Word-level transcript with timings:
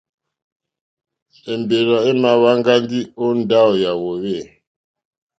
Èmbèrzà 1.51 1.97
èmà 2.09 2.31
wáŋgá 2.41 2.73
ndí 2.83 2.99
ó 3.23 3.25
ndáwù 3.39 3.73
yà 3.83 3.91
hwòhwê. 3.99 4.37